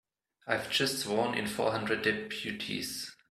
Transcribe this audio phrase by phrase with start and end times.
[0.47, 3.15] I've just sworn in four hundred deputies.